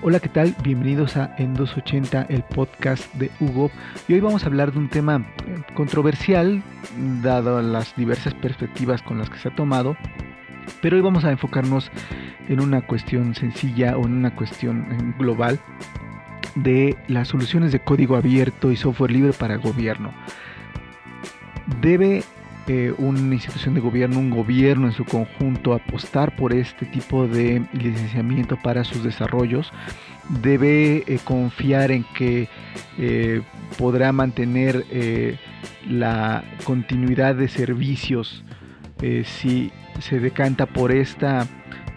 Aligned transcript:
Hola, 0.00 0.20
¿qué 0.20 0.28
tal? 0.28 0.54
Bienvenidos 0.62 1.16
a 1.16 1.34
En 1.38 1.54
280, 1.54 2.26
el 2.28 2.44
podcast 2.44 3.12
de 3.14 3.32
Hugo. 3.40 3.72
Y 4.06 4.12
hoy 4.12 4.20
vamos 4.20 4.44
a 4.44 4.46
hablar 4.46 4.70
de 4.70 4.78
un 4.78 4.88
tema 4.88 5.26
eh, 5.44 5.56
controversial, 5.74 6.62
dado 7.20 7.60
las 7.62 7.96
diversas 7.96 8.32
perspectivas 8.34 9.02
con 9.02 9.18
las 9.18 9.28
que 9.28 9.38
se 9.38 9.48
ha 9.48 9.56
tomado. 9.56 9.96
Pero 10.80 10.96
hoy 10.96 11.02
vamos 11.02 11.24
a 11.24 11.32
enfocarnos 11.32 11.90
en 12.48 12.60
una 12.60 12.82
cuestión 12.82 13.34
sencilla 13.34 13.96
o 13.98 14.06
en 14.06 14.12
una 14.12 14.36
cuestión 14.36 14.86
eh, 14.88 15.14
global 15.18 15.58
de 16.54 16.96
las 17.08 17.26
soluciones 17.26 17.72
de 17.72 17.80
código 17.80 18.14
abierto 18.14 18.70
y 18.70 18.76
software 18.76 19.10
libre 19.10 19.32
para 19.32 19.56
gobierno. 19.56 20.12
¿Debe 21.80 22.22
eh, 22.70 22.92
una 22.98 23.34
institución 23.34 23.72
de 23.72 23.80
gobierno, 23.80 24.18
un 24.18 24.28
gobierno 24.28 24.88
en 24.88 24.92
su 24.92 25.06
conjunto, 25.06 25.72
apostar 25.72 26.36
por 26.36 26.52
este 26.52 26.84
tipo 26.84 27.26
de 27.26 27.66
licenciamiento 27.72 28.58
para 28.62 28.84
sus 28.84 29.02
desarrollos, 29.02 29.72
debe 30.42 31.02
eh, 31.06 31.18
confiar 31.24 31.90
en 31.90 32.04
que 32.14 32.46
eh, 32.98 33.40
podrá 33.78 34.12
mantener 34.12 34.84
la 35.88 36.44
continuidad 36.64 37.36
de 37.36 37.48
servicios 37.48 38.44
si 39.24 39.72
se 40.00 40.20
decanta 40.20 40.66
por 40.66 40.92
esta 40.92 41.46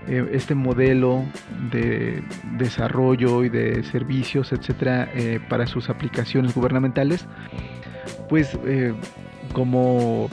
este 0.08 0.56
modelo 0.56 1.26
de 1.70 2.24
desarrollo 2.58 3.44
y 3.44 3.50
de 3.50 3.84
servicios, 3.84 4.54
etcétera, 4.54 5.10
para 5.50 5.68
sus 5.68 5.90
aplicaciones 5.90 6.56
gubernamentales, 6.56 7.28
pues 8.30 8.58
como 9.54 10.30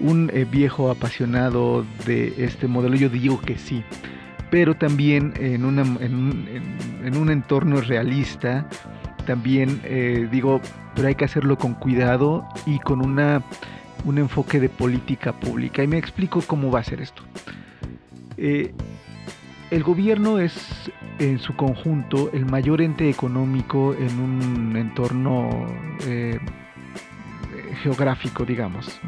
un 0.00 0.30
eh, 0.32 0.44
viejo 0.44 0.90
apasionado 0.90 1.84
de 2.06 2.44
este 2.44 2.66
modelo, 2.66 2.96
yo 2.96 3.08
digo 3.08 3.40
que 3.40 3.58
sí, 3.58 3.82
pero 4.50 4.74
también 4.74 5.34
en, 5.38 5.64
un, 5.64 7.30
entorno 7.30 7.80
realista, 7.80 8.68
también 9.26 9.80
eh, 9.84 10.28
digo, 10.30 10.60
pero 10.94 11.08
hay 11.08 11.14
que 11.14 11.24
hacerlo 11.24 11.58
con 11.58 11.74
cuidado 11.74 12.46
y 12.66 12.78
con 12.78 13.04
una, 13.04 13.42
un 14.04 14.18
enfoque 14.18 14.60
de 14.60 14.68
política 14.68 15.32
pública. 15.32 15.82
Y 15.82 15.88
me 15.88 15.98
explico 15.98 16.40
cómo 16.46 16.70
va 16.70 16.80
a 16.80 16.84
ser 16.84 17.00
esto. 17.00 17.22
Eh, 18.36 18.72
el 19.70 19.82
gobierno 19.82 20.38
es 20.38 20.90
en 21.18 21.38
su 21.38 21.56
conjunto 21.56 22.30
el 22.32 22.46
mayor 22.46 22.80
ente 22.80 23.08
económico 23.08 23.94
en 23.94 24.20
un 24.20 24.76
entorno 24.76 25.66
geográfico, 27.82 28.44
digamos. 28.44 29.00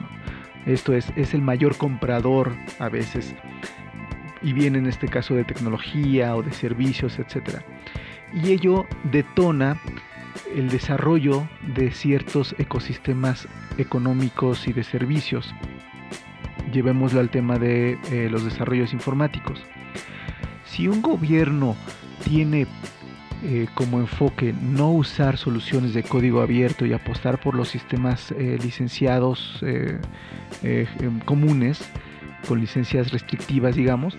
Esto 0.67 0.93
es, 0.93 1.13
es 1.17 1.33
el 1.33 1.43
mayor 1.43 1.77
comprador 1.77 2.53
a 2.79 2.89
veces 2.89 3.35
y 4.43 4.53
viene 4.53 4.79
en 4.79 4.87
este 4.87 5.09
caso 5.09 5.35
de 5.35 5.45
tecnología 5.45 6.37
o 6.37 6.43
de 6.43 6.53
servicios, 6.53 7.19
etc. 7.19 7.61
Y 8.33 8.53
ello 8.53 8.87
detona 9.05 9.81
el 10.55 10.69
desarrollo 10.69 11.49
de 11.75 11.91
ciertos 11.91 12.55
ecosistemas 12.59 13.49
económicos 13.79 14.69
y 14.69 14.73
de 14.73 14.85
servicios. 14.85 15.55
Llevémoslo 16.73 17.21
al 17.21 17.31
tema 17.31 17.59
de 17.59 17.99
eh, 18.11 18.29
los 18.31 18.45
desarrollos 18.45 18.93
informáticos. 18.93 19.61
Si 20.65 20.89
un 20.89 21.01
gobierno 21.01 21.77
tiene 22.25 22.67
eh, 23.49 23.69
como 23.75 24.01
enfoque 24.01 24.53
no 24.61 24.91
usar 24.91 25.37
soluciones 25.37 25.95
de 25.95 26.03
código 26.03 26.41
abierto 26.43 26.85
y 26.85 26.93
apostar 26.93 27.41
por 27.41 27.55
los 27.55 27.69
sistemas 27.69 28.33
eh, 28.33 28.59
licenciados 28.61 29.61
eh, 29.63 30.01
em, 30.65 31.21
comunes, 31.21 31.81
con 32.49 32.59
licencias 32.59 33.13
restrictivas, 33.13 33.77
digamos, 33.77 34.19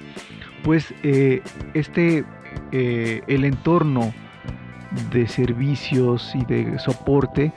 pues 0.63 0.93
este, 1.03 2.23
el 2.71 3.43
entorno 3.43 4.13
de 5.11 5.27
servicios 5.27 6.33
y 6.33 6.45
de 6.45 6.79
soporte 6.79 7.51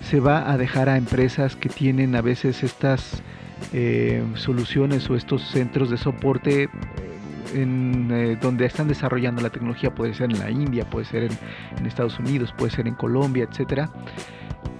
se 0.00 0.20
va 0.20 0.50
a 0.50 0.56
dejar 0.56 0.88
a 0.88 0.96
empresas 0.96 1.54
que 1.54 1.68
tienen 1.68 2.16
a 2.16 2.22
veces 2.22 2.62
estas 2.62 3.22
soluciones 4.36 5.08
o 5.10 5.16
estos 5.16 5.42
centros 5.50 5.90
de 5.90 5.98
soporte 5.98 6.70
eh, 7.52 8.38
donde 8.40 8.66
están 8.66 8.88
desarrollando 8.88 9.42
la 9.42 9.50
tecnología, 9.50 9.94
puede 9.94 10.14
ser 10.14 10.30
en 10.30 10.38
la 10.38 10.50
India, 10.50 10.88
puede 10.88 11.06
ser 11.06 11.24
en, 11.24 11.86
Estados 11.86 12.18
Unidos, 12.18 12.54
puede 12.56 12.70
ser 12.70 12.86
en 12.86 12.94
Colombia, 12.94 13.46
etcétera. 13.50 13.90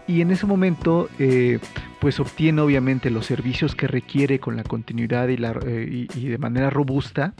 Y 0.07 0.21
en 0.21 0.31
ese 0.31 0.47
momento, 0.47 1.09
eh, 1.19 1.59
pues 2.01 2.19
obtiene 2.21 2.61
obviamente 2.61 3.11
los 3.11 3.27
servicios 3.27 3.75
que 3.75 3.87
requiere 3.87 4.41
con 4.41 4.57
la 4.57 4.65
continuidad 4.65 5.29
y, 5.29 5.37
eh, 5.43 6.07
y, 6.15 6.29
de 6.29 6.39
manera 6.39 6.71
robusta, 6.71 7.35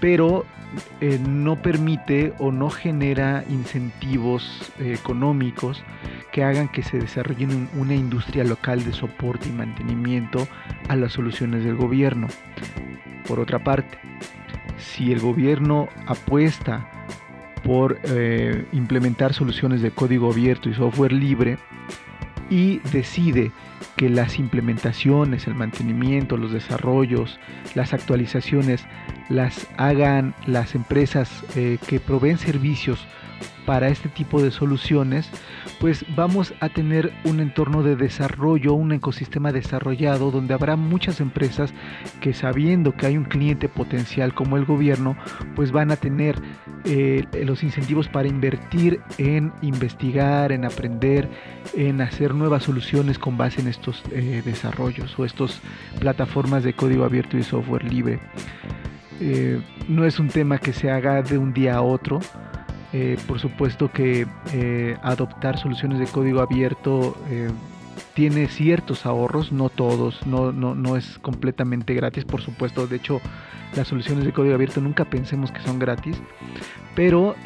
pero 0.00 0.44
no 1.26 1.62
permite 1.62 2.34
o 2.38 2.52
no 2.52 2.68
genera 2.68 3.42
incentivos 3.48 4.70
económicos 4.78 5.82
que 6.32 6.44
hagan 6.44 6.68
que 6.68 6.82
se 6.82 6.98
desarrolle 6.98 7.48
una 7.74 7.94
industria 7.94 8.44
local 8.44 8.84
de 8.84 8.92
soporte 8.92 9.48
y 9.48 9.52
mantenimiento 9.52 10.46
a 10.88 10.96
las 10.96 11.12
soluciones 11.12 11.64
del 11.64 11.76
gobierno. 11.76 12.26
Por 13.26 13.40
otra 13.40 13.58
parte, 13.58 13.98
si 14.78 15.12
el 15.12 15.20
gobierno 15.20 15.88
apuesta 16.06 16.88
por 17.62 17.98
eh, 18.04 18.66
implementar 18.72 19.34
soluciones 19.34 19.82
de 19.82 19.90
código 19.90 20.30
abierto 20.32 20.68
y 20.68 20.74
software 20.74 21.12
libre 21.12 21.58
y 22.50 22.78
decide 22.92 23.50
que 23.96 24.08
las 24.08 24.38
implementaciones, 24.38 25.46
el 25.46 25.54
mantenimiento, 25.54 26.36
los 26.36 26.52
desarrollos, 26.52 27.38
las 27.74 27.92
actualizaciones 27.92 28.86
las 29.28 29.66
hagan 29.76 30.34
las 30.46 30.74
empresas 30.74 31.44
eh, 31.56 31.78
que 31.86 32.00
proveen 32.00 32.38
servicios 32.38 33.06
para 33.66 33.88
este 33.88 34.08
tipo 34.08 34.42
de 34.42 34.50
soluciones, 34.50 35.30
pues 35.80 36.04
vamos 36.16 36.54
a 36.60 36.68
tener 36.68 37.12
un 37.24 37.40
entorno 37.40 37.82
de 37.82 37.96
desarrollo, 37.96 38.74
un 38.74 38.92
ecosistema 38.92 39.52
desarrollado 39.52 40.30
donde 40.30 40.54
habrá 40.54 40.76
muchas 40.76 41.20
empresas 41.20 41.74
que 42.20 42.32
sabiendo 42.32 42.96
que 42.96 43.06
hay 43.06 43.16
un 43.16 43.24
cliente 43.24 43.68
potencial 43.68 44.34
como 44.34 44.56
el 44.56 44.64
gobierno, 44.64 45.16
pues 45.54 45.72
van 45.72 45.90
a 45.90 45.96
tener 45.96 46.40
eh, 46.84 47.24
los 47.44 47.62
incentivos 47.62 48.08
para 48.08 48.28
invertir 48.28 49.00
en 49.18 49.52
investigar, 49.62 50.52
en 50.52 50.64
aprender, 50.64 51.28
en 51.74 52.00
hacer 52.00 52.34
nuevas 52.34 52.64
soluciones 52.64 53.18
con 53.18 53.36
base 53.36 53.60
en 53.60 53.68
estos 53.68 54.02
eh, 54.12 54.42
desarrollos 54.44 55.18
o 55.18 55.24
estas 55.24 55.60
plataformas 56.00 56.64
de 56.64 56.72
código 56.72 57.04
abierto 57.04 57.36
y 57.36 57.42
software 57.42 57.84
libre. 57.84 58.20
Eh, 59.20 59.60
no 59.88 60.04
es 60.04 60.18
un 60.18 60.28
tema 60.28 60.58
que 60.58 60.72
se 60.72 60.90
haga 60.90 61.22
de 61.22 61.38
un 61.38 61.52
día 61.52 61.76
a 61.76 61.82
otro, 61.82 62.20
eh, 62.92 63.18
por 63.26 63.38
supuesto 63.38 63.90
que 63.92 64.26
eh, 64.54 64.96
adoptar 65.02 65.58
soluciones 65.58 65.98
de 65.98 66.06
código 66.06 66.40
abierto 66.40 67.14
eh, 67.30 67.50
tiene 68.14 68.48
ciertos 68.48 69.04
ahorros, 69.04 69.52
no 69.52 69.68
todos, 69.68 70.26
no, 70.26 70.52
no, 70.52 70.74
no, 70.74 70.96
es 70.96 71.18
completamente 71.18 71.92
gratis, 71.92 72.24
por 72.24 72.40
supuesto. 72.40 72.86
De 72.86 72.96
hecho, 72.96 73.20
las 73.76 73.88
soluciones 73.88 74.24
de 74.24 74.32
código 74.32 74.54
abierto 74.54 74.80
nunca 74.80 75.04
pensemos 75.04 75.52
que 75.52 75.60
son 75.60 75.78
gratis, 75.78 76.16
pero 76.94 77.36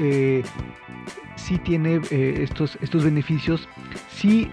sí 1.37 1.59
tiene 1.59 2.01
estos, 2.11 2.79
estos 2.81 3.05
beneficios, 3.05 3.69
sí 4.11 4.51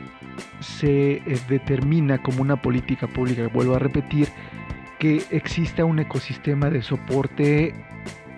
se 0.60 1.22
determina 1.48 2.22
como 2.22 2.42
una 2.42 2.62
política 2.62 3.08
pública, 3.08 3.48
vuelvo 3.48 3.76
a 3.76 3.80
repetir, 3.80 4.28
que 4.98 5.24
exista 5.30 5.86
un 5.86 6.00
ecosistema 6.00 6.70
de 6.70 6.82
soporte 6.82 7.74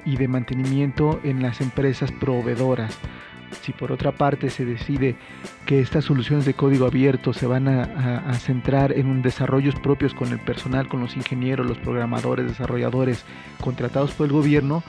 y 0.06 0.18
de 0.18 0.28
mantenimiento 0.28 1.20
en 1.24 1.42
las 1.42 1.62
empresas 1.62 2.12
proveedoras. 2.12 2.98
Si 3.62 3.74
por 3.74 3.92
otra 3.92 4.14
parte 4.14 4.50
se 4.50 4.66
decide 4.66 5.16
que 5.66 5.82
estas 5.82 6.06
soluciones 6.06 6.46
de 6.46 6.54
código 6.54 6.86
abierto 6.86 7.34
se 7.34 7.46
van 7.48 7.68
a, 7.68 8.34
centrar 8.36 8.94
en 8.94 9.22
desarrollos 9.22 9.76
propios 9.76 10.14
con 10.14 10.32
el 10.32 10.40
personal, 10.40 10.88
con 10.88 11.02
los 11.02 11.18
ingenieros, 11.18 11.66
los 11.66 11.78
programadores, 11.78 12.48
desarrolladores 12.48 13.26
contratados 13.60 14.12
por 14.12 14.28
el 14.28 14.34
gobierno, 14.34 14.84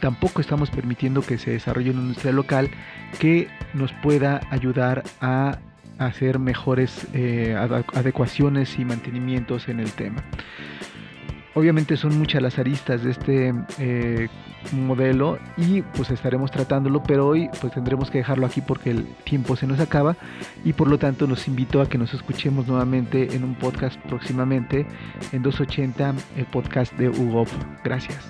tampoco 0.00 0.40
estamos 0.40 0.70
permitiendo 0.70 1.22
que 1.22 1.38
se 1.38 1.50
desarrolle 1.50 1.90
una 1.90 2.00
industria 2.00 2.32
local 2.32 2.70
que 3.18 3.48
nos 3.74 3.92
pueda 3.92 4.40
ayudar 4.50 5.04
a 5.20 5.58
hacer 5.98 6.38
mejores 6.38 7.06
eh, 7.14 7.54
adecuaciones 7.94 8.78
y 8.78 8.84
mantenimientos 8.84 9.68
en 9.68 9.80
el 9.80 9.90
tema. 9.92 10.22
Obviamente 11.56 11.96
son 11.96 12.18
muchas 12.18 12.42
las 12.42 12.58
aristas 12.58 13.02
de 13.02 13.10
este 13.12 13.54
eh, 13.78 14.28
modelo 14.72 15.38
y 15.56 15.80
pues 15.80 16.10
estaremos 16.10 16.50
tratándolo, 16.50 17.02
pero 17.02 17.26
hoy 17.26 17.48
pues 17.62 17.72
tendremos 17.72 18.10
que 18.10 18.18
dejarlo 18.18 18.44
aquí 18.44 18.60
porque 18.60 18.90
el 18.90 19.06
tiempo 19.24 19.56
se 19.56 19.66
nos 19.66 19.80
acaba 19.80 20.16
y 20.66 20.74
por 20.74 20.86
lo 20.86 20.98
tanto 20.98 21.26
los 21.26 21.48
invito 21.48 21.80
a 21.80 21.88
que 21.88 21.96
nos 21.96 22.12
escuchemos 22.12 22.66
nuevamente 22.66 23.34
en 23.34 23.42
un 23.42 23.54
podcast 23.54 23.98
próximamente 24.02 24.86
en 25.32 25.42
280, 25.42 26.14
el 26.36 26.44
podcast 26.44 26.92
de 26.92 27.08
Hugo. 27.08 27.46
Gracias. 27.82 28.22